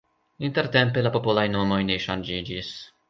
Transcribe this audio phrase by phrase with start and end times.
[0.47, 2.73] Intertempe la popolaj nomoj ne ŝanĝiĝis.